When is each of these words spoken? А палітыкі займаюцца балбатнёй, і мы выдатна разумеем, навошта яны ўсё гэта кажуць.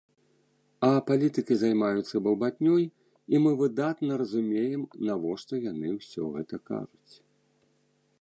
А 0.85 0.87
палітыкі 1.09 1.57
займаюцца 1.63 2.21
балбатнёй, 2.27 2.83
і 3.35 3.41
мы 3.43 3.51
выдатна 3.61 4.17
разумеем, 4.23 4.81
навошта 5.11 5.53
яны 5.71 5.87
ўсё 5.99 6.23
гэта 6.39 6.55
кажуць. 6.71 7.13